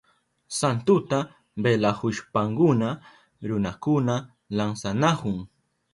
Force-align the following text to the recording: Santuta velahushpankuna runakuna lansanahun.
Santuta 0.59 1.17
velahushpankuna 1.63 2.89
runakuna 3.47 4.15
lansanahun. 4.57 5.37